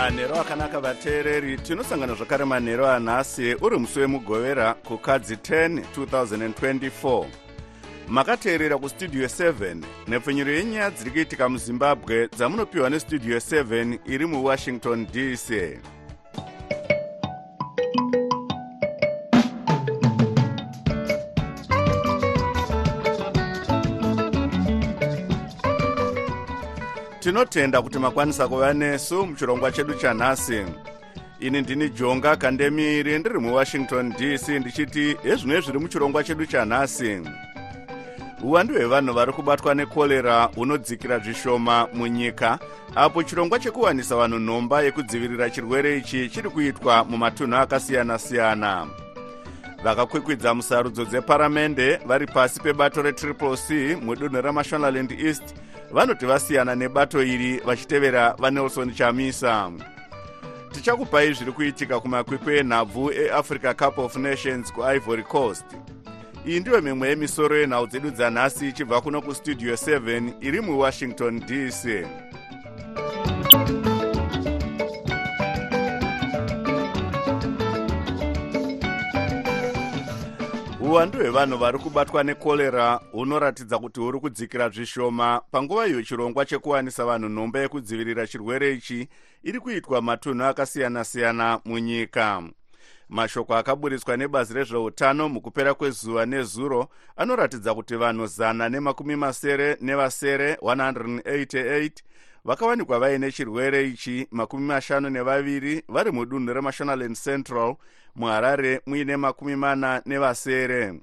[0.00, 7.26] manhero akanaka vateereri tinosangana zvakare manhero anhasi uri musi wemugovera kukadzi 10 2024
[8.08, 9.76] makateerera kustudio 7
[10.08, 15.50] nepfenyuro yenyaya dziri kuitika muzimbabwe dzamunopiwa nestudio 7 iri muwashington dc
[27.30, 30.64] tinotenda kuti makwanisa kuva nesu muchirongwa chedu chanhasi.
[31.40, 37.20] Ini ndini jonga kandemiri ndiri muwashington dc ndichiti hezvino zviri muchirongwa chedu chanhasi?
[38.42, 42.58] Uwandu hwevanhu vari kubatwa nekorera hunodzikira zvishoma munyika
[42.94, 48.86] apo chirongwa chekuwanisa vanhu nhomba yekudzivirira chirwere ichi chiri kuitwa mumatunhu akasiyana-siyana.
[49.84, 55.54] Vakakwikwidza musarudzo dzeparamende vari pasi pebato retriple c mudunhu remashonaland east
[55.92, 59.72] vanoti vasiyana nebato iri vachitevera vanelson chamisa.
[60.72, 65.64] Tichakupai zviri kuitika kumakwikwi enhabvu eafrica cup of nations kuivory coast.
[66.46, 72.06] Iyi ndiyo mimwe yemisoro yenhau dzedu dzanhasi ichibva kuno kustudio 7 iri muwashington dc
[80.90, 85.40] uwandu hwevanhu vari kubatwa nekorera hunoratidza kuti huri kudzikira zvishoma.
[85.50, 89.08] Panguva iyo chirongwa chekuwanisa vanhu nhomba yekudzivirira chirwere ichi
[89.42, 92.42] iri kuitwa matunhu akasiyana-siyana munyika.
[93.08, 101.90] Mashoko akaburitswa nebazi rezveutano mukupera kwezuva nezuro anoratidza kuti vanhu zana nemakumi masere nevasere 188
[102.44, 107.76] vakawanikwa vaine chirwere ichi makumi mashanu nevaviri vari mudunhu remashonaland central
[108.14, 111.00] muharare muine makumi mana nevasere.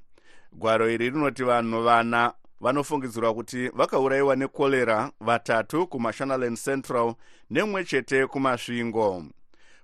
[0.51, 7.13] Gwaro iri rinoti vanhu vana vanofungidzirwa kuti vakaurayiwa nekorera vatatu kumashonaland central
[7.49, 9.23] nemwe chete kumasvingo.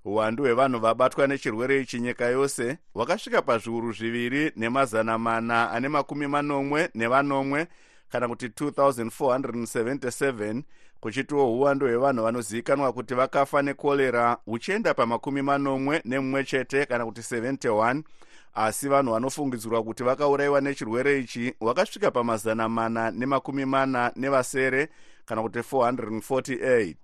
[0.05, 6.89] Uwandu hwevanhu vabatwa nechirwere ichi nyika yose hwakasvika pazviuru zviviri nemazana mana ane makumi manomwe
[6.95, 7.67] nevanomwe
[8.09, 10.61] kana kuti 2477
[11.03, 18.03] kuchitiwo uwandu hwevanhu vanozivikanwa kuti vakafa nekorera huchienda pamakumi manomwe nemumwe chete kana kuti 71
[18.53, 24.89] asi vanhu vanofungidzirwa kuti vakaurayiwa nechirwere ichi hwakasvika pamazana mana nemakumi mana nevasere
[25.25, 26.95] kana kuti 448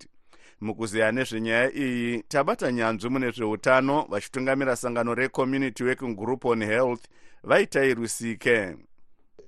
[0.60, 7.04] mukuziya nezvenyaya iyi tabata nyanzvi mune zveutano vachitungamira sangano recommunity working group on health
[7.44, 8.76] vaitai rusike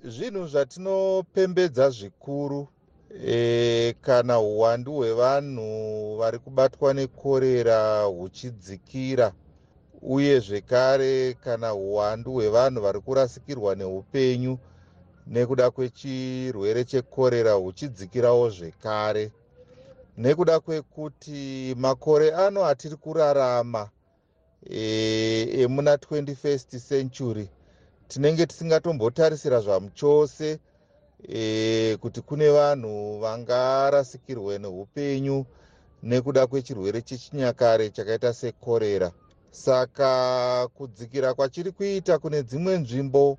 [0.03, 2.69] zvinhu zvatinopembedza zvikuru
[3.27, 9.33] e, kana uwandu hwevanhu vari kubatwa nekorera huchidzikira
[10.03, 14.59] uye zvekare kana uwandu hwevanhu vari kurasikirwa neupenyu
[15.27, 19.33] nekuda kwechirwere chekorera huchidzikirawo zvekare.
[20.19, 23.91] Nekuda kwekuti makore ano atiri kurarama
[24.71, 27.49] emuna e, 21st century
[28.09, 30.59] tinenge tisingatombotarisira zvamuchose
[31.29, 35.47] e, kuti kune vanhu vangarasikirwe neupenyu
[36.03, 39.13] nekuda kwechirwere chechinyakare chakaita sekorera.
[39.51, 43.39] Saka kudzikira kwachiri kuita kune dzimwe nzvimbo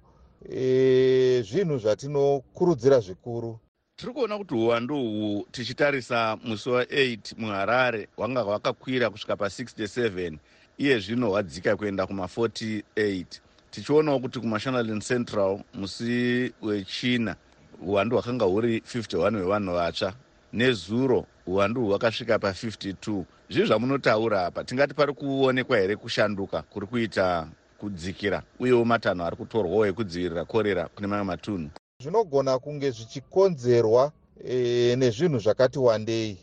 [0.50, 3.60] e, zvinhu zvatinokurudzira zvikuru.
[3.96, 10.38] Tiri kuona kuti uwandu uhu tichitarisa musi wa8 muharare hwanga hwakakwira kusvika pa67
[10.78, 13.26] iye zvino hwadzika kuenda kuma48
[13.72, 17.36] tichionawo kuti kumashonaland central musi wechina
[17.82, 20.14] uwandu hwakanga huri 51 hwevanhu vatsva
[20.54, 27.48] nezuro uwandu uhu hwakasvika pa52 zvii zvamunotaura apa tingati pari kuonekwa here kushanduka kuri kuita
[27.84, 31.70] kudzikira uyewo matanho ari kutorwawo ekudzivirira korera kune mamwe matunhu?
[32.02, 34.12] Zvinogona kunge zvichikonzerwa
[34.46, 36.38] e, nezvinhu zvakati wandei.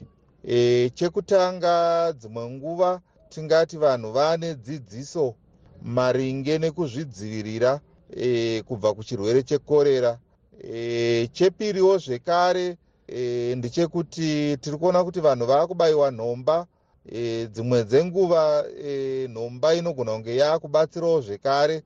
[0.45, 5.35] E, chekutanga dzimwe nguva tingati vanhu vane dzidziso
[5.83, 7.81] maringe nekuzvidzivirira
[8.17, 10.19] e, kubva kuchirwere chekorera
[10.65, 12.77] e, chepiriwo zvekare
[13.09, 16.67] e, ndechekuti tiri kuona kuti vanhu vaakubayiwa nhomba.
[17.13, 21.83] E, dzimwe dzenguva e, nhomba inogona kunge yaakubatsirawo zvekare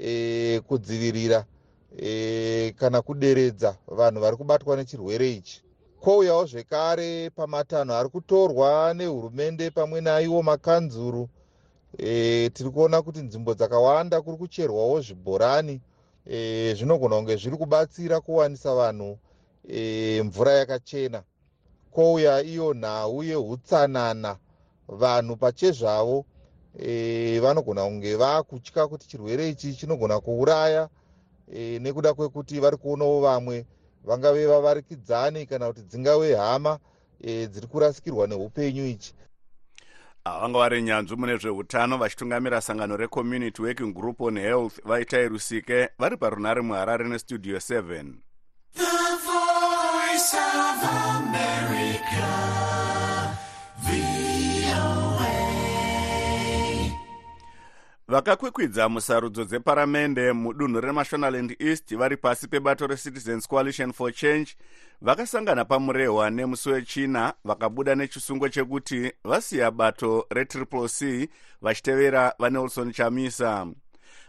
[0.00, 1.44] e, kudzivirira
[1.98, 5.62] e, kana kuderedza vanhu vari kubatwa nechirwere ichi.
[6.00, 11.28] Kwouyawo zvekare pamatanho ari kutorwa nehurumende pamwe naiwo makanzuru.
[11.98, 15.80] E, tiri kuona kuti nzvimbo dzakawanda kuri kucherwawo zvibhorani
[16.26, 19.18] e, zvinogona kunge zviri kubatsira kuwanisa vanhu
[19.68, 21.22] e, mvura yakachena.
[21.90, 24.36] Kwouya iyo nhau yeutsanana.
[24.88, 26.24] Vanhu pachezvavo
[26.78, 30.88] e, vanogona kunge vaakutya kuti chirwere ichi chinogona kuuraya
[31.54, 33.66] e, nekuda kwekuti vari kuonawo vamwe
[34.04, 36.78] vangave vavarikidzani kana kuti dzingave hama
[37.20, 39.14] e, dziri kurasikirwa neupenyu ichi
[40.24, 46.16] vanga vari nyanzvi mune zveutano vachitungamira sangano recommunity working group on health vaitai rusike vari
[46.16, 48.04] parunare muharare nestudio 7
[58.22, 64.56] vakakwikwidza musarudzo dzeparamende mudunhu remashonaland east vari pasi pebato recitizens coalition for change.
[65.00, 71.28] Vakasangana pamurehwa nemusi wechina vakabuda nechisungo chekuti vasiya bato retriple c
[71.62, 73.66] vachitevera vanelson chamisa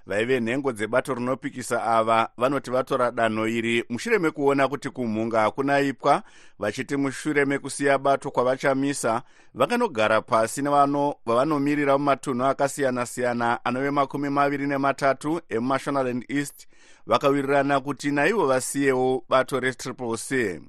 [0.08, 3.84] vaive nhengo dzebato rinopikisa ava vanoti vatora danho iri.
[3.90, 6.24] Mushure mekuona kuti kumhunga hakunaipwa
[6.60, 9.22] vachiti mushure mekusiya bato kwavachamisa
[9.54, 16.68] vakanogara pasi nevano vavanomiririra mumatunhu akasiyana-siyana anove makumi maviri nematatu emumashonaland east
[17.08, 20.62] vakawirirana kuti naivo vasiyewo bato retriple c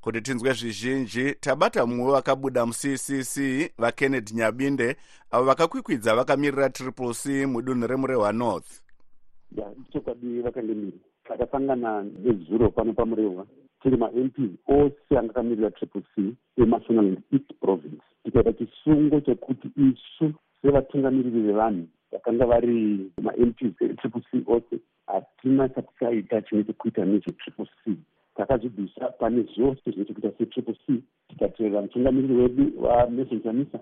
[0.00, 1.34] kuti tinzwe zvizhinji.
[1.40, 3.36] Tabata mumwe vakabuda muccc
[3.78, 4.96] vakennedy nyabinde
[5.30, 8.82] avo vakakwikwidza vakamirira triple c mudunhu remurehwa north.
[9.56, 13.46] Ya chokwadi vakandemiri takasangana nezuro pano pamurehwa
[13.82, 14.38] tiri mamps
[14.68, 18.02] ose anga akamirira triple c emational east province.
[18.24, 20.32] Tikaita chisungo chekuti isu
[20.62, 27.96] sevatungamiriri vevanhu vakanga vari mamps etriple c ose hatina chatikaita chine chekuita nechetriple c
[28.36, 29.08] takazvibvisa.
[29.18, 33.78] Pane zvose zvine chekuita setriple c tikatevera mutungamiriri wedu vanelson chamisa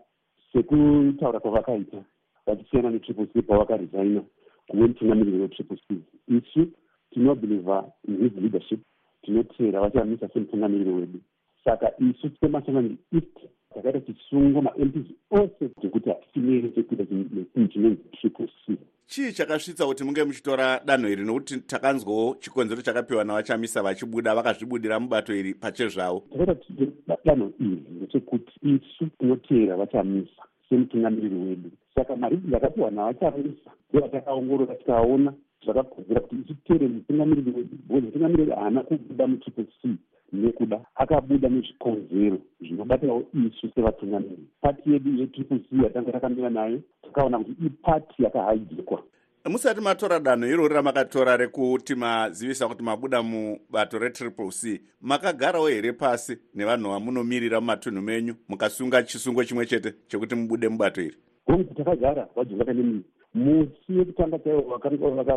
[0.53, 2.05] sekutaura kwavakaita
[2.47, 4.23] vachisiyana netriple c pavakaresigna
[4.69, 6.01] kuve mutungamiriri wetriple c.
[6.29, 6.67] Isu
[7.11, 8.81] tinobhilivha inhis leadership
[9.23, 11.21] tinotera vachamisa semutungamiriri wedu.
[11.65, 13.39] Saka isu semasanani east
[13.75, 18.77] takaita chisungo mamps ose zvekuti hatisinei chekuita chinhu chinonzi triple c
[19.09, 21.25] chii chakasvitsa kuti munge muchitora danho iri?
[21.25, 29.07] Nokuti takanzwawo chikonzero chakapiwa navachamisa vachibuda vakazvibudira mubato iri pachezvavo takaita danho iri ndechekuti isu
[29.19, 31.71] tinoteera vachamisa semutungamiriri wedu.
[31.95, 35.33] Saka maridzi akapiwa navachamisa ndevatakaongorora tikaona
[35.65, 39.89] zvakakodzera kuti isu titere mutungamiriri wedu bcause mutungamiriri haana kubuda mutriple c
[40.33, 47.67] nekuda akabuda nezvikonzero zvinobatirawo isu sevatungamiriri pati yedu yetriple c yatanga takamira nayo takaona kuti
[47.67, 49.03] ipati yakahajikwa
[49.49, 56.39] musati matora danho irori ramakatora rekuti mazivisa kuti mabuda mubato retriple c makagarawo here pasi
[56.55, 61.17] nevanhu vamunomirira mumatunhu menyu mukasunga chisungo chimwe chete chekuti mubude mubato iri?
[61.47, 63.05] Gongu takagara vadzivakanemiri
[63.35, 64.81] musi wekutanga chaivo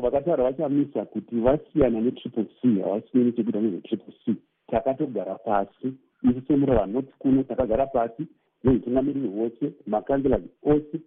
[0.02, 4.36] vakataura vachamisa kuti vasiyana netriple c havasiyani nechekuita nezvetriple c
[4.72, 5.94] takatogara pasi.
[6.24, 8.28] Isu semurava not kuno takagara pasi.
[8.64, 10.98] Nehutungamiriri hwose makanzelazi ose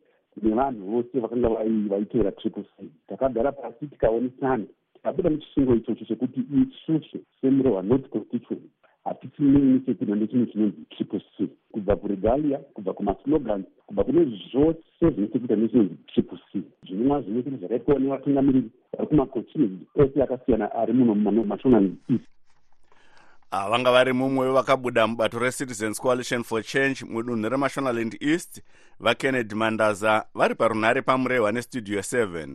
[0.43, 1.49] nevanhu vose vakanga
[1.89, 2.89] vaitevera triple c.
[3.09, 4.65] Takagara pasi tikaonesana.
[4.95, 8.63] Tikabuda muchisungo ichocho chekuti isusu semureva not constituent
[9.05, 11.49] hatisinei chekuita ndechinhu chinonzi triple c.
[11.73, 16.63] Kubva kuregalia kubva kumaslogans kubva kune zvose zvine chekuita nechinonzi triple c.
[16.87, 22.34] Zvinova zvimwe chete zvakaitwawo nevatungamiriri vari kumakochini ose akasiyana ari muno mumashonal east
[23.63, 28.63] vanga vari mumwe vakabuda mubato recitizens coalition for change mudunhu remashonaland east
[29.01, 32.49] vakennedy mandaza vari parunhare pamurehwa nestudio 7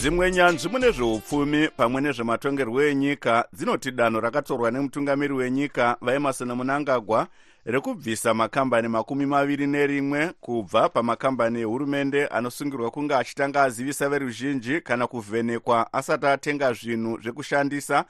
[0.00, 7.26] dzimwe nyanzvi mune zveupfumi pamwe nezvematongerwo enyika dzinoti danho rakatorwa nemutungamiri wenyika vaemarson munangagwa
[7.64, 15.92] rekubvisa makambani makumi maviri nerimwe kubva pamakambani ehurumende anosungirwa kunge achitanga azivisa veruzhinji kana kuvhenekwa
[15.92, 18.04] asati atenga zvinhu zvekushandisa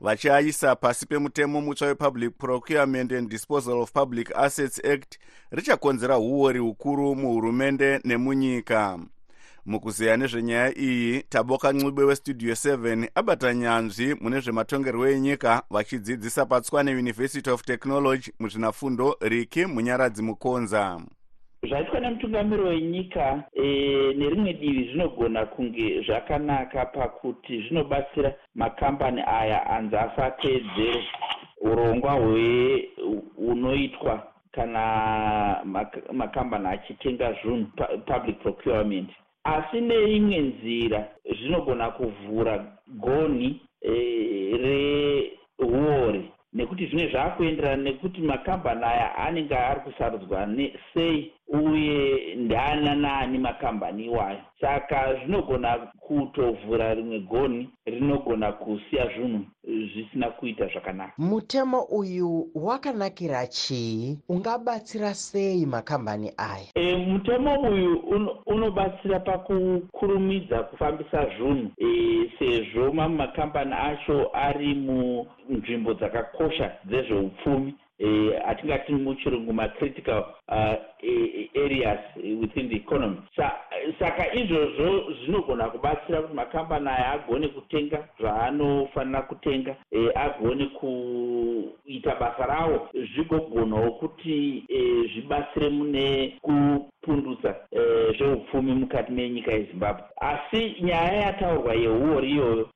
[0.00, 5.18] vachiaisa pasi pemutemo mutsva wepublic procurement and disposal of public assets act.
[5.50, 8.98] Richakonzera uori hukuru muhurumende nemunyika
[9.66, 17.50] mukuzeya nezvenyaya iyi taboka ncube westudio 7 abata nyanzvi mune zvematongerwo enyika vachidzidzisa patswane university
[17.50, 21.00] of technology muzvinafundo riki munyaradzi mukonza.
[21.68, 23.62] Zvaitwa nemutungamiri wenyika e,
[24.18, 31.04] nerimwe divi zvinogona kunge zvakanaka pakuti zvinobatsira makambani aya anzi asateedzere
[31.60, 32.12] urongwa
[33.36, 34.82] hunoitwa kana
[36.12, 37.66] makambani achitenga zvinhu
[38.06, 39.10] public procurement
[39.44, 41.08] asi neimwe nzira
[41.38, 42.54] zvinogona kuvhura
[42.88, 43.92] gonhi e,
[44.62, 50.48] rehuori nekuti zvine zvaakuenderana nekuti makambani aya anenge ari kusarudzwa
[50.94, 54.38] sei uye ndaana naani makambani iwayo.
[54.60, 61.12] Saka zvinogona kutovhura rimwe gonhi rinogona kusiya zvinhu zvisina kuita zvakanaka.
[61.18, 64.18] Mutemo uyu wakanakira chii?
[64.28, 66.66] Ungabatsira sei makambani aya?
[66.74, 67.98] E, mutemo uyu
[68.46, 71.70] unobatsira un, pakukurumidza kufambisa zvinhu.
[71.78, 77.74] E, sezvo mamwe makambani acho ari munzvimbo dzakakosha dzezveupfumi
[78.46, 80.74] atingati muchirungu macritical uh,
[81.64, 81.98] areas
[82.40, 83.16] within the economy.
[83.36, 83.52] Sa,
[83.98, 89.76] saka izvozvo zvinogona kubatsira kuti makambani aya agone kutenga zvaanofanira kutenga
[90.14, 94.64] agone kuita basa ravo zvigogonawo kuti
[95.14, 97.54] zvibatsire mune kupundutsa
[98.18, 100.04] zveupfumi mukati menyika yezimbabwe.
[100.20, 102.68] Asi nyaya yataurwa yeuori iyoyo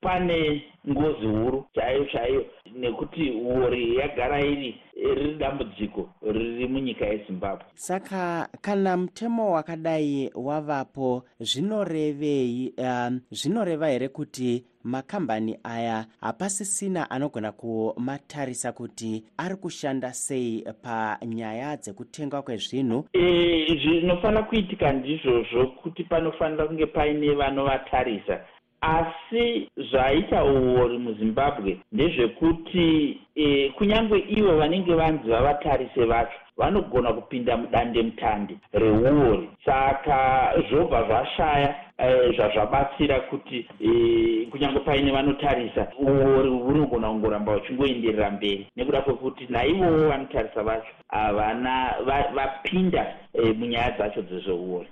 [0.00, 2.44] pane ngozi huru chaiyo chaiyo
[2.76, 7.64] nekuti uori yagara iri riri dambudziko riri munyika yezimbabwe.
[7.74, 18.72] Saka kana mutemo wakadai wavapo zvinorevei um, zvinoreva here kuti makambani aya hapasisina anogona kumatarisa
[18.72, 23.04] kuti ari kushanda sei panyaya dzekutengwa kwezvinhu?
[23.12, 28.40] E, zvinofanira kuitika ndizvozvo kuti panofanira kunge paine vanovatarisa
[28.80, 38.02] asi zvaita uori muzimbabwe ndezvekuti e, kunyange ivo vanenge vanzi vavatarise vacho vanogona kupinda mudande
[38.02, 39.50] mutande reuori.
[39.64, 48.66] Saka zvobva zvashaya e, zvazvabatsira kuti e, kunyange paine vanotarisa uori hunogona kungoramba uchingoenderera mberi.
[48.76, 51.94] Nekuda kwekuti naivowo vanotarisa vacho havana
[52.34, 53.02] vapinda
[53.34, 54.88] va e, munyaya dzacho dzezveuori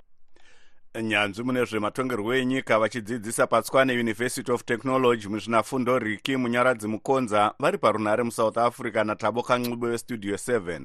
[0.95, 8.23] nyanzvi mune zvematongerwo enyika vachidzidzisa patswane university of technology muzvinafundo riki munyaradzi mukonza vari parunhare
[8.23, 10.81] musouth africa natabo kanxibo westudio 7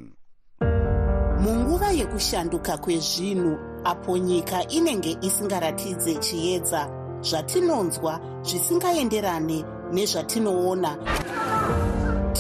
[1.41, 10.97] munguva yekushanduka kwezvinhu apo nyika inenge isingaratidze chiedza zvatinonzwa zvisingaenderane nezvatinoona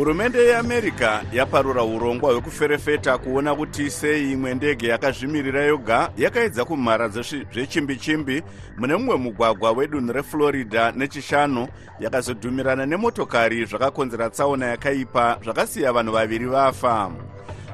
[0.00, 8.42] hurumende yeamerica yaparura urongwa hwekuferefeta kuona kuti sei imwe ndege yakazvimirira yoga yakaedza kumhara zvechimbi-chimbi
[8.78, 11.68] mune mumwe mugwagwa wedunhu reflorida nechishanu
[12.00, 17.10] yakazodhumirana nemotokari zvakakonzera tsaona yakaipa zvakasiya vanhu vaviri vafa.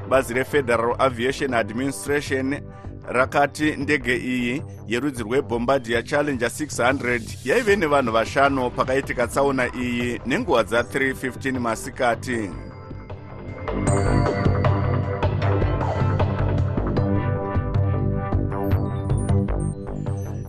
[0.09, 2.61] Bazi refederal aviation administration
[3.09, 11.59] rakati ndege iyi yerudzi rwebombardia challenger 600 yaive nevanhu vashanu pakaitika tsaona iyi nenguva dza315
[11.59, 12.51] masikati.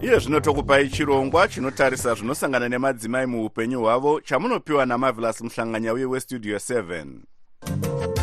[0.02, 8.17] Iye zvino tokupai chirongwa chinotarisa zvinosangana nemadzimai muupenyu hwavo chamunopiwa namavelas muhlanganyauye westudio 7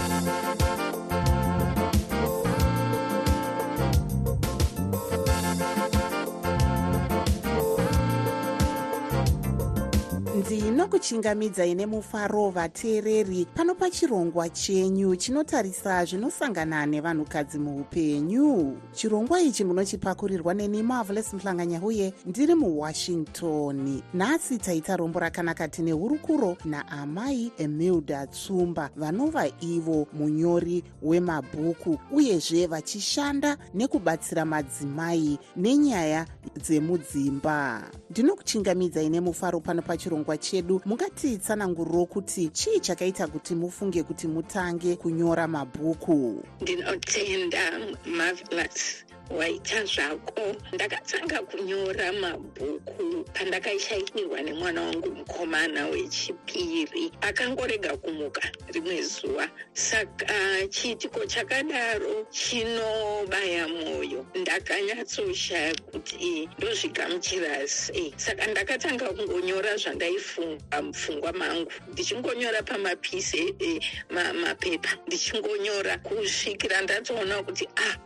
[10.45, 18.77] ndinokuchingamidzai nemufaro vateereri pano pachirongwa chenyu chinotarisa zvinosangana nevanhukadzi muupenyu.
[18.93, 24.03] Chirongwa ichi munochipakurirwa neni marvelous muhlanganya uye ndiri muwashington.
[24.15, 33.57] Nhasi taita rombo rakanaka tine hurukuro naamai emilda tsumba vanova ivo munyori wemabhuku uyezve vachishanda
[33.75, 36.27] nekubatsira madzimai nenyaya
[36.63, 37.91] dzemudzimba.
[38.11, 40.81] Ndinokuchingamidzai nemufaro pano pachirongwa chedu.
[40.85, 46.43] Mungatitsananguriro kuti chii chakaita kuti mufunge kuti mutange kunyora mabhuku?
[46.61, 47.71] Ndinotenda
[48.07, 50.57] marvelous waita zvako.
[50.73, 57.13] Ndakatanga kunyora mabhuku pandakaishaikirwa nemwana wangu mukomana wechipiri.
[57.21, 60.35] Akangorega kumuka rimwe zuva saka
[60.71, 68.15] chiitiko chakadaro chinobaya mwoyo ndakanyatsoshaya kuti ndozvigamuchira sei.
[68.17, 71.73] Saka ndakatanga kungonyora zvandaifunga mupfungwa mangu.
[71.93, 74.89] Ndichingonyora pamapisi e, ma, mapepa.
[75.07, 77.97] Ndichingonyora kusvikira ndatoona kuti ah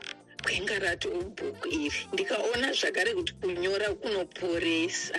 [0.45, 5.18] gwenga ratobhuku iri ndikaona zvakare kuti kunyora kunoporesa.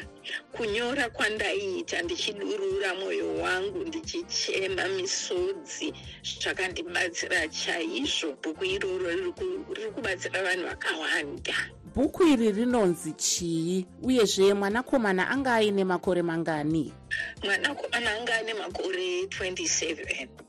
[0.52, 5.94] Kunyora kwandaiita ndichidurura mwoyo wangu ndichichema misodzi.
[6.42, 11.56] Zvakandibatsira chaizvo bhuku iroro riri kubatsira vanhu vakawanda.
[11.96, 16.94] Bhuku iri rinonzi chii uyezve mwanakomana anga aine makore mangani?
[17.44, 20.49] Mwanakomana anga ane makore 27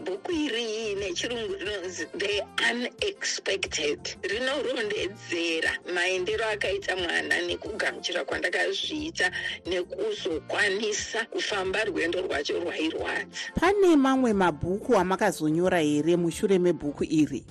[0.00, 9.30] bhuku iri nechirungu rinonzi the unexpected rinorondedzera maendero akaita mwana nekugamuchira kwandakazviita
[9.66, 13.38] nekuzokwanisa kufamba rwendo rwacho rwairwadza.
[13.60, 17.44] Pane mamwe mabhuku amakazonyora here mushure mebhuku iri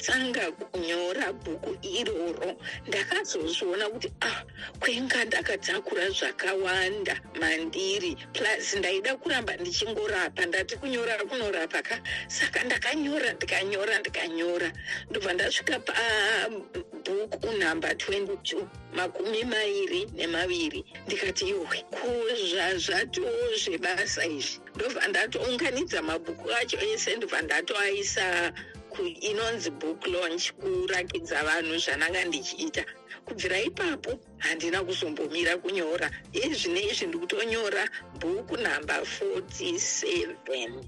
[0.00, 2.56] pandakatanga kunyora bhuku iroro.
[2.88, 4.44] Ndakazozviona kuti ah
[4.80, 8.16] kwenga ndakatakura zvakawanda mandiri.
[8.32, 12.00] Plus ndaida kuramba ndichingorapa ndati kunyora kunorapa ka?
[12.28, 14.72] Saka ndakanyora ndikanyora ndikanyora.
[15.10, 18.64] Ndobva ndasvika pabhuku namba 22
[18.94, 20.84] makumi mairi nemaviri.
[21.06, 24.60] Ndikati iwe kuzvazvatoo zvebasa izvi.
[24.74, 28.52] Ndobva ndatounganidza mabhuku acho ese ndobva ndatoaisa
[28.98, 32.84] inonzi book launch kurakidza vanhu zvananga ndichiita.
[33.24, 36.10] Kubvira ipapo handina kuzombomira kunyora.
[36.32, 37.88] Izvi neizvi ndikutonyora
[38.20, 40.84] bhuku namba 47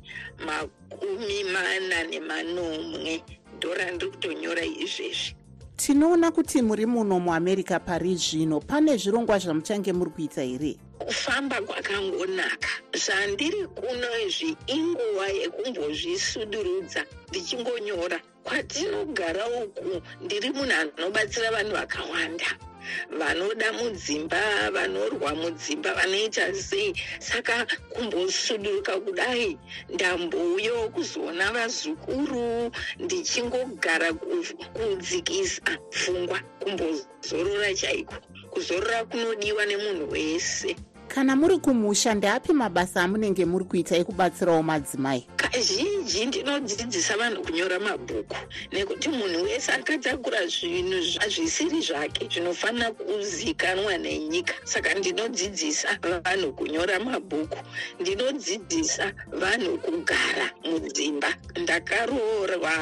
[0.46, 3.22] makumi mana nemanomwe
[3.56, 5.41] ndorandiri kutonyora izvezvi
[5.76, 8.60] tinoona kuti muri muno muamerica pari zvino.
[8.60, 10.76] Pane zvirongwa zvamuchange muri kuita here?
[10.98, 12.68] Kufamba kwakangonaka.
[12.94, 18.20] Zvandiri kuno izvi inguva yekumbozvisudurudza ndichingonyora.
[18.44, 22.71] Kwatinogara uku ndiri munhu anobatsira vanhu vakawanda
[23.18, 26.94] vanoda mudzimba vanorwa mudzimba vanoita sei.
[27.18, 38.14] Saka kumbosuduruka kudai ndambouyawo kuzoona vazukuru ndichingogara kudzikisa pfungwa kumbozorora chaiko?
[38.50, 40.76] Kuzorora kunodiwa nemunhu wese
[41.14, 45.26] kana muri kumusha ndeapi mabasa amunenge muri kuita ekubatsirawo madzimai?
[45.36, 48.36] Kazhinji ndinodzidzisa vanhu kunyora mabhuku
[48.72, 50.98] nekuti munhu wese akatakura zvinhu
[51.28, 54.54] zvisiri zvake zvinofanira kuzikanwa nenyika.
[54.64, 55.88] Saka ndinodzidzisa
[56.24, 57.58] vanhu kunyora mabhuku
[58.00, 61.28] ndinodzidzisa vanhu kugara mudzimba.
[61.60, 62.72] Ndakaroorwa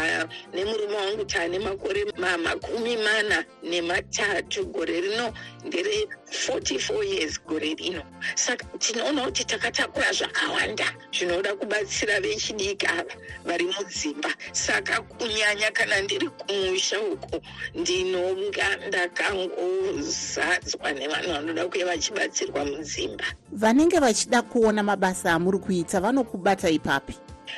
[0.55, 2.05] nemurume wangu taane makore
[2.45, 5.33] makumi mana nematatu gore rino
[5.67, 8.03] ndere 44 years gore rino
[8.35, 13.15] saka tinoona kuti takatakura zvakawanda zvinoda kubatsira vechidiki ava
[13.45, 14.29] vari mudzimba.
[14.53, 17.41] Saka kunyanya kana ndiri kumusha uko
[17.75, 23.25] ndinonga ndakangozadzwa nevanhu vanoda kuve vachibatsirwa mudzimba.
[23.53, 27.15] Vanenge vachida kuona mabasa amuri kuita vanokubata ipapi?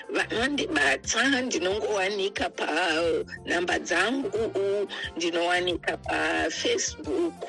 [0.08, 7.44] Vanondibata ndinongowanika panhamba dzangu ndinowanika pafacebook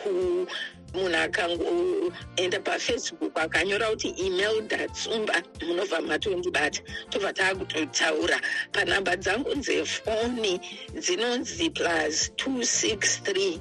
[0.93, 5.35] munhu akangoenda pafacebook akanyora kuti email datsumba
[5.67, 8.37] munobva matondibata tobva taakutotaura
[8.73, 10.59] panhamba dzangu dzefoni
[11.03, 13.59] dzinonzi plus 263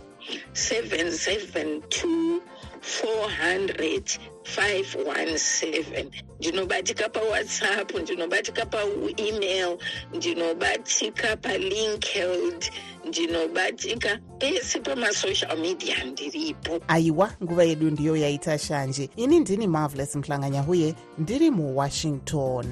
[0.54, 2.40] 772
[2.82, 6.06] 400 517
[6.38, 9.76] ndinobatika pawhatsapp ndinobatika paemail
[10.14, 12.64] ndinobatika palinkeld
[13.08, 16.80] ndinobatika pese pamasocial media ndiripo.
[16.88, 19.10] Aiwa nguva yedu ndiyo yaita shanje.
[19.16, 22.66] Ini ndini marvelous mhlanganyahuye ndiri muwashington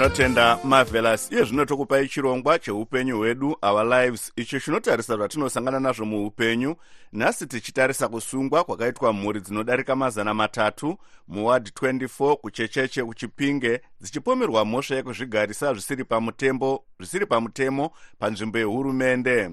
[0.00, 4.32] tinotenda marvelous iye zvino tokupai chirongwa cheupenyu hwedu our lives.
[4.36, 6.76] Icho chinotarisa zvatinosangana nazvo muupenyu
[7.12, 15.72] nhasi tichitarisa kusungwa kwakaitwa mhuri dzinodarika mazana matatu muward 24 kuchecheche kuchipinge dzichipomerwa mhosva yekuzvigarisa
[15.72, 19.50] zvisiri pamutembo zvisiri pamutemo panzvimbo yehurumende.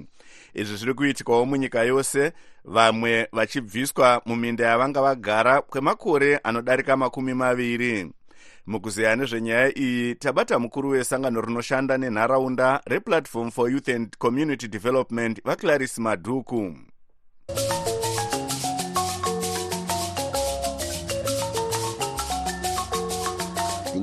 [0.53, 2.31] Izvi zviri kuitikawo munyika yose
[2.65, 8.11] vamwe vachibviswa muminda yavanga vagara kwemakore anodarika makumi maviri
[8.67, 15.97] mukuzeya nezvenyaya iyi tabata mukuru wesangano rinoshanda nenharaunda replatform for youth and community development vaclaris
[15.97, 16.75] madhuku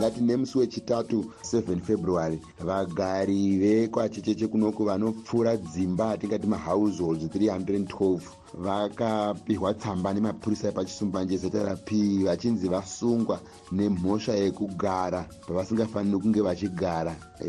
[0.04, 8.20] tingati nemusi wechitatu 7 february vagari vekwachecheche kunoku vanopfuura dzimba atingati mahouseholds 312
[8.54, 13.40] vakapihwa tsamba nemapurisa epachisumbanje zeta rapi vachinzi vasungwa
[13.72, 17.16] nemhosva yekugara pavasingafaniri kunge vachigara.
[17.40, 17.48] E,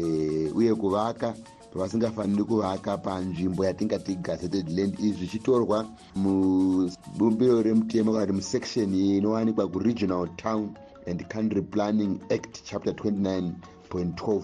[0.56, 1.34] uye kuvaka
[1.74, 10.30] pavasingafaniri kuvaka panzvimbo yatingati gazetted land izvi zvichitorwa mubumbiro remutemo kana kuti musection inowanikwa kuregional
[10.38, 10.70] town
[11.08, 14.44] and country planning act chapter 29.12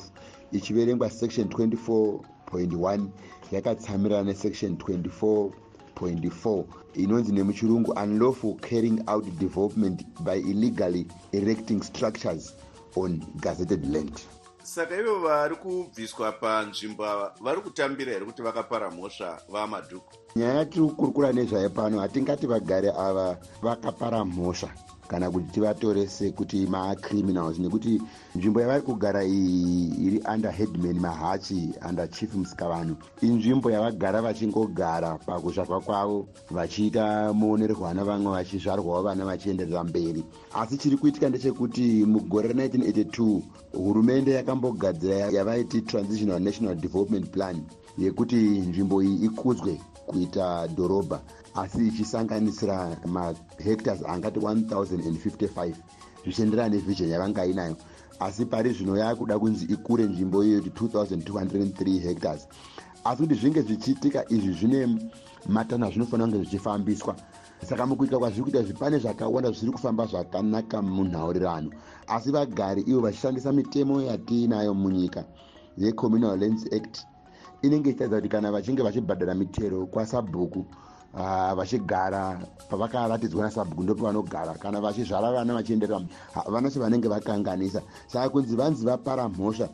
[0.52, 3.08] ichiverengwa section 24.1
[3.52, 12.56] yakatsamirana nesection 24.4 inonzi nemuchirungu unlawful carrying out development by illegally erecting structures
[12.96, 14.22] on gazetted land.
[14.64, 20.86] Saka ivo vari kubviswa panzvimbo ava vari kutambira here kuti vakapara mhosva vamadhuku nyaya yatiri
[20.86, 24.70] kukurukura nezvayo pano hatingati vagari ava vakapara mhosva
[25.12, 28.02] kana kuti tivatore sekuti macriminals nekuti
[28.36, 32.96] nzvimbo yavari kugara iyi iri under headman mahachi under chief musikavanhu.
[33.22, 40.24] Inzvimbo yavagara vachingogara pakuzvarwa kwavo vachiita muonererwana vamwe vachizvarwawo vana vachienderera mberi.
[40.54, 43.42] Asi chiri kuitika ndechekuti mugore ra1982
[43.74, 47.64] hurumende yakambogadzira yavaiti transitional national development plan
[47.98, 51.22] yekuti nzvimbo iyi ikudzwe kuita dhorobha.
[51.56, 55.74] Asi ichisanganisira mahectors angati 1055
[56.24, 57.76] zvichienderana nevision yavanga inayo.
[58.20, 62.48] Asi pari zvino yakuda kunzi ikure nzvimbo iyoyo kuti 2203 hectors
[63.04, 65.00] asi kuti zvinge zvichiitika izvi zvine
[65.50, 67.16] matanho azvinofanira kunge zvichifambiswa.
[67.70, 71.72] Saka mukuita kwazviri kuita zvipane zvakawanda zvisiri kufamba zvakanaka munhaurirano.
[72.08, 75.24] Asi vagari ivo vachishandisa mitemo yatiinayo munyika
[75.78, 77.06] yecommunal lands act
[77.62, 80.66] inenge ichitaridza kuti kana vachinge vachibhadhara mitero kwasabhuku
[81.14, 86.02] uh, vachigara pavakaratidzwa nasabhuku ndo pavanogara kana vachizvara vana vachienderera
[86.34, 87.82] havana sevanenge vakanganisa.
[88.08, 89.70] Saka kunzi vanzi vapara mhosva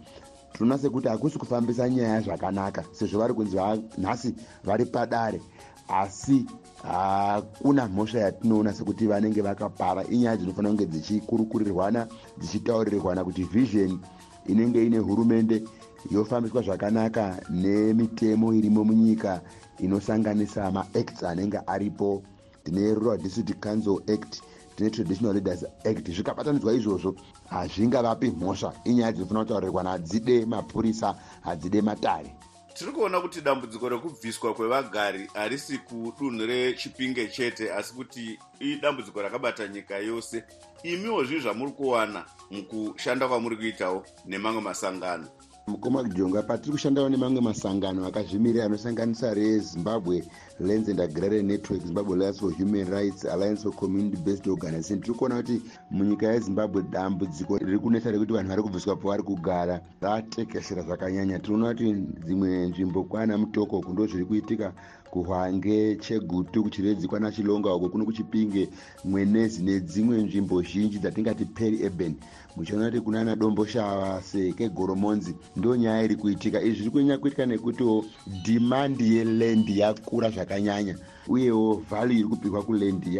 [0.53, 3.57] tinoona sekuti hakusi kufambisa nyaya zvakanaka sezvo vari kunzi
[3.97, 5.41] nhasi vari padare.
[5.87, 6.45] Asi
[6.83, 10.03] hakuna mhosva yatinoona sekuti vanenge vakapara.
[10.03, 13.99] Inyaya dzinofanira kunge dzichikurukurirwana dzichitauririrwana kuti vision
[14.47, 15.63] inenge ine hurumende
[16.11, 19.41] yofambiswa zvakanaka nemitemo irimo munyika
[19.79, 22.23] inosanganisa maacts anenge aripo.
[22.63, 24.41] Tine rural district council act
[24.75, 26.09] tine traditional leaders act.
[26.09, 27.15] Zvikabatanidzwa izvozvo.
[27.49, 28.73] Hazvingavapi mhosva.
[28.85, 32.35] Inyaya dzinofanira kutaurirwana hadzide mapurisa hadzide matare.
[32.73, 39.97] Tiri kuona kuti dambudziko rekubviswa kwevagari harisi kudunhu rechipinge chete asi kuti idambudziko rakabata nyika
[39.97, 40.43] yose.
[40.83, 45.27] Imiwo zvii zvamuri kuwana mukushanda kwamuri kuitawo nemamwe masangano
[45.67, 50.23] mukoma kujonga patiri kushandawo nemamwe masangano akazvimirira anosanganisa rezimbabwe
[50.59, 55.01] lands and agrarian network zimbabwe alliance for human rights alliance for community based organization.
[55.01, 60.83] Tiri kuona kuti munyika yezimbabwe dambudziko riri kunetsa rekuti vanhu vari kubviswa pavari kugara ratekeshera
[60.83, 61.39] zvakanyanya.
[61.39, 61.93] Tinoona kuti
[62.25, 64.73] dzimwe nzvimbo kwana mutoko kundo zviri kuitika
[65.17, 68.69] kuhwange chegutu kuchiredzi kwana chilonga uko kuno kuchipinge
[69.05, 72.13] mwenezi nedzimwe nzvimbo zhinji dzatingati peri eben
[72.55, 76.61] muchiona kuti kunana domboshava sekegoromonzi ndo nyaya iri kuitika.
[76.61, 78.05] Izvi zviri kunyanya kuitika nekutiwo
[78.43, 80.95] dhimandi yelendi yakura zvakanyanya
[81.27, 83.15] uyewo vhalu iri kupihwa kulendi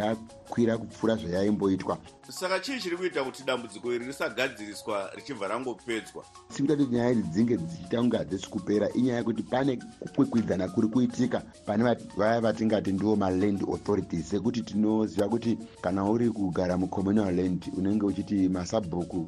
[0.47, 1.97] yakwira kupfuura zvayaimboitwa.
[2.29, 6.25] Saka chii chiri kuita kuti dambudziko iri risagadziriswa richibva rangopedzwa?
[6.49, 11.41] Sikuita kuti nyaya idzi dzinge dzichiita kunge hadzisi kupera inyaya yekuti pane kukwikwidzana kuri kuitika
[11.65, 18.05] pane vaya vatingati ndiwo maland authorities sekuti tinoziva kuti kana uri kugara mucommunal land unenge
[18.05, 19.27] uchiti masabhuku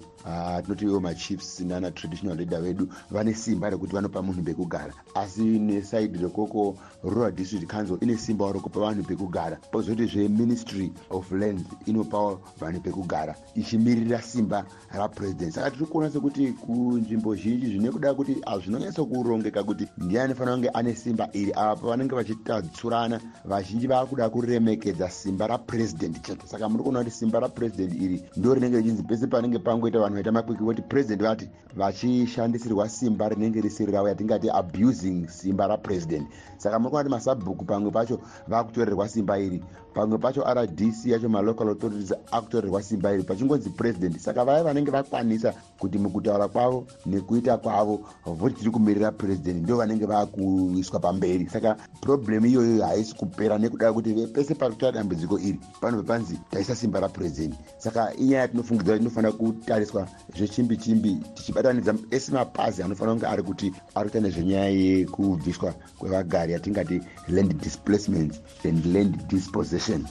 [0.63, 4.93] tinoti iwo machiefs nana traditional leader vedu vane simba rekuti vanopa munhu pekugara.
[5.15, 9.55] Asi nesaidi rekoko rural district council ine simba rekupa vanhu pekugara.
[9.71, 17.35] Pozoti zveministry of land inopawo vanhu pekugara ichimirira simba rapuresident saka tiri kuona sekuti kunzvimbo
[17.35, 21.51] zhinji zvine kuda kuti hazvinonyatso kurongeka kuti ndiani anofanira kunge ane simba iri.
[21.53, 26.47] Apa pavanenge vachitadsurana vazhinji vaakuda kuremekedza simba rapuresident chete.
[26.47, 30.31] Saka muri kuona kuti simba rapuresident iri ndo rinenge richinzi pese panenge pangoita vanhu vaita
[30.31, 36.89] makwikwi kuti puresident vati vachishandisirwa simba rinenge risiri ravo yatingati abusing simba rapuresident saka muri
[36.89, 39.63] kuona kuti masabhuku pamwe pacho vaakutorerwa simba iri.
[39.93, 44.19] Pamwe pacho rdc yacho malocal authorities akutorerwa simba iri pachingonzi president.
[44.19, 50.05] Saka vaya vanenge vakwanisa kuti mukutaura kwavo nekuita kwavo voti tiri kumirira president ndo vanenge
[50.05, 51.49] vakuiswa pamberi.
[51.49, 56.99] Saka problemu iyoyo haisi kupera nekuda kuti pese pakutora dambudziko iri panobva panzi taisa simba
[56.99, 63.43] rapuresident saka inyaya tinofungidzira kuti inofanira kutariswa zvechimbi chimbi tichibatanidza ese mapazi anofanira kunge ari
[63.43, 70.05] kuti ari kuita nezvenyaya yekubviswa kwevagari yatingati land displacement and land dispossession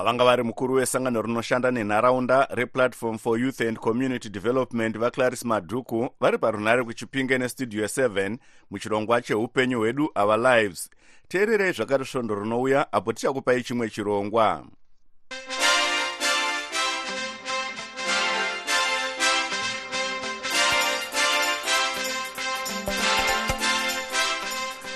[0.00, 6.38] vanga vari mukuru wesangano rinoshanda nenharaunda replatform for youth and community development vaclaris madhuku vari
[6.38, 8.36] parunhare kuchipinge nestudio 7
[8.70, 10.90] muchirongwa cheupenyu hwedu our lives.
[11.28, 14.64] Teererei zvakati svondo rinouya apo tichakupai chimwe chirongwa.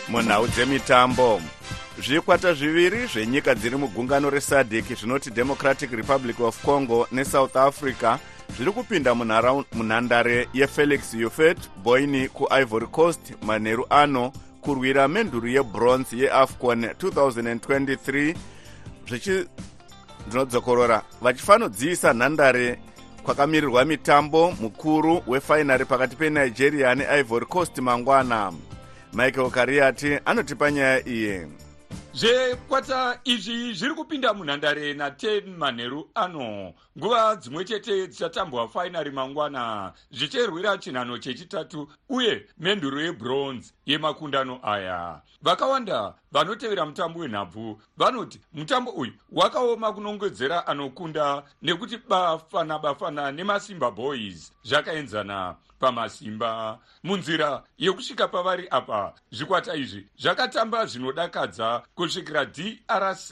[0.08, 1.40] Munhau dzemitambo
[2.02, 8.18] zvikwata zviviri zvenyika dziri mugungano resadc zvinoti democratic republic of congo nesouth africa
[8.56, 9.14] zviri kupinda
[9.72, 18.34] munhandare yefelix ufet boini kuivory coast manheru ano kurwira menduru yebronze yeafcon 2023
[19.08, 22.78] zvichindinodzokorora vachifanodziisa nhandare
[23.22, 28.52] kwakamirirwa mitambo mukuru wefainari pakati penigeria neivory coast mangwana.
[29.12, 31.46] Michael kariati anotipa nyaya iyi
[32.16, 36.72] zvekwata izvi zviri kupinda munhandare na10 manheru ano.
[36.98, 45.20] Nguva dzimwe chete dzichatambwa fainari mangwana zvicherwira chinhano chechitatu uye menduro yebronze yemakundano aya.
[45.42, 54.52] Vakawanda vanotevera mutambo wenhabvu vanoti mutambo uyu wakaoma kunongedzera anokunda nekuti bafana bafana nemasimba boys
[54.64, 56.78] zvakaenzana pamasimba.
[57.02, 63.30] Munzira yekusvika pavari apa zvikwata izvi zvakatamba zvinodakadza kusvikira drc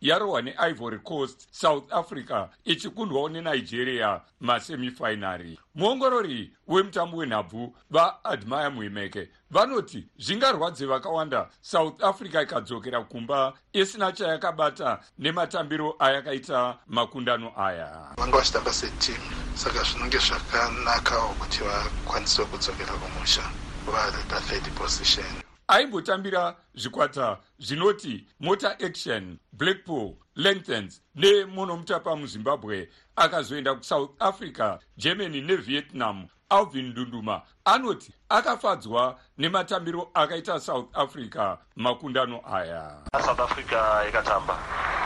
[0.00, 10.86] yarohwa neivory coast south africa ichikundwawo nenigeria masemifinary muongorori wemutambo wenhabvu vaadmire muhimeke vanoti zvingarwadze
[10.86, 11.48] vakawanda.
[11.60, 18.14] South africa ikadzokera kumba isina chayakabata nematambiro ayakaita makundano aya.
[18.16, 23.42] Vanga vachitamba setimu saka zvinonge zvakanakawo kuti vakwanisewo kudzokera kumusha
[23.86, 25.26] vari pathird position.
[25.68, 36.86] Aimbotambira zvikwata zvinoti motor action blackpool lengthens nemonomutapa muzimbabwe akazoenda kusouth africa germany nevietnam alvin
[36.90, 42.90] ndunduma anoti akafadzwa nematambiro akaita south africa makundano aya.
[43.26, 44.58] South africa yakatamba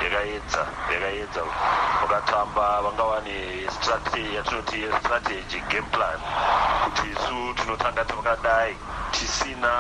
[0.04, 1.42] yakaedza yakaedza.
[2.02, 3.62] Vakatamba vanga vane
[4.34, 6.18] yatinoti strategy game plan.
[6.84, 8.76] Kuti isu tinotanga tavakadai
[9.10, 9.70] tisina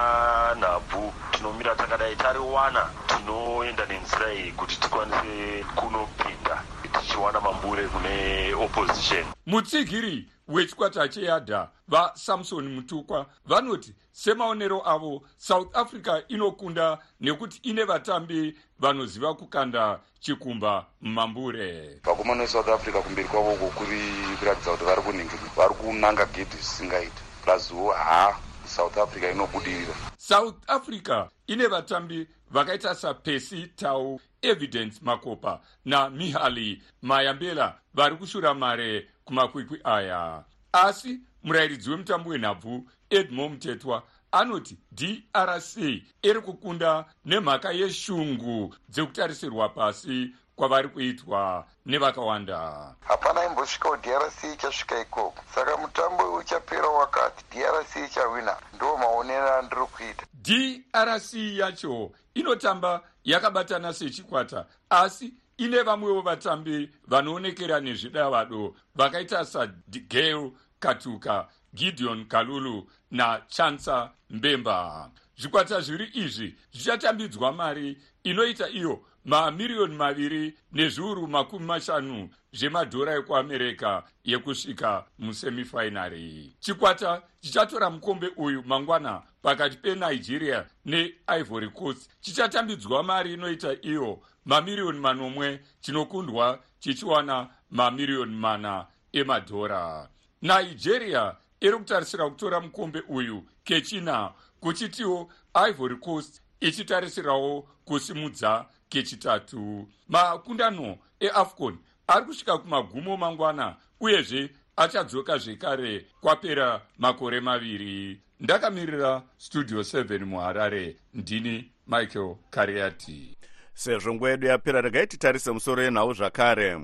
[0.60, 6.62] nhabvu tinomira takadai tariwana tinoenda nenzira iyi kuti tikwanise kunopinda
[7.00, 9.24] tichiwana mambure kune opposition.
[9.46, 19.34] Mutsigiri wechikwata cheyadha vasamsoni mutukwa vanoti semaonero avo south africa inokunda nekuti ine vatambi vanoziva
[19.34, 24.00] kukanda chikumba mumambure vakomana vesouth africa kumberi kwavo uko kuri
[24.38, 25.30] kuratidza kuti vari kunhingi.
[25.56, 29.94] Vari kunanga gedhi zvisingaiti plazuwo ha south africa inobudirira.
[30.16, 39.80] South africa ine vatambi vakaita sapesi tau evidence makopa namihali mayambela vari kushura mare kumakwikwi
[39.84, 40.44] aya.
[40.72, 44.02] Asi murayiridzi wemutambo wenhabvu edmo mutetwa
[44.32, 45.76] anoti drc
[46.22, 52.94] iri kukunda nemhaka yeshungu dzekutarisirwa pasi kwavari kuitwa nevakawanda.
[53.00, 55.44] Hapana imbosvikawo drc ichasvika ikoko.
[55.54, 58.56] Saka mutambo uchapera wakati drc ichawina.
[58.76, 60.26] Ndo maonero andiri kuita.
[60.34, 72.24] Drc yacho inotamba yakabatana sechikwata asi ine vamwewo vatambi vanoonekera nezvidavado vakaita sagale katuka gideon
[72.26, 75.10] kalulu nachansa mbemba.
[75.36, 85.04] Zvikwata zviri izvi zvichatambidzwa mari inoita iyo mamiriyoni maviri nezviuru makumi mashanu zvemadhora ekuamerica yekusvika
[85.18, 92.10] musemifinary chikwata chichatora mukombe uyu mangwana pakati penigeria neivory coast.
[92.20, 100.08] Chichatambidzwa mari inoita iyo mamiriyoni manomwe chinokundwa chichiwana mamiriyoni mana emadhora.
[100.42, 105.30] Nigeria iri kutarisira kutora mukombe uyu kechina kuchitiwo
[105.68, 109.88] ivory coast ichitarisirawo kusimudza kechitatu.
[110.08, 118.20] Makundano eafcon ari kusvika kumagumo mangwana uyezve achadzoka zvekare kwapera makore maviri.
[118.40, 123.36] Ndakamirira studio 7 muharare ndini michael kariati.
[123.74, 126.80] Sezvo nguva yedu yapera regai titarise musoro yenhau zvakare.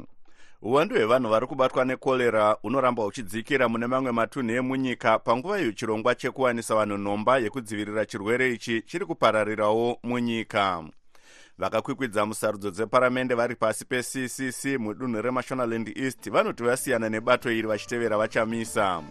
[0.62, 5.18] Uwandu hwevanhu vari kubatwa nekorera unoramba uchidzikira mune mamwe matunhu emunyika.
[5.18, 10.84] Panguva iyo chirongwa chekuwanisa vanhu nhomba yekudzivirira chirwere ichi chiri kupararirawo munyika
[11.60, 19.02] vakakwikwidza musarudzo dzeparamende vari pasi peccc mudunhu remashonaland east vanoti vasiyana nebato iri vachitevera vachamisa.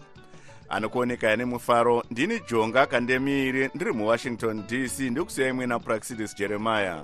[0.70, 7.04] Anokuoneka ane mufaro ndini jonga kandemiiri ndiri muwashington dc ndikusiyai mwina praxidis jeremiah